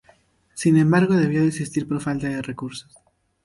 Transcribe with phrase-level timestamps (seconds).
[0.55, 2.91] Sin embargo debió desistir por falta de recursos.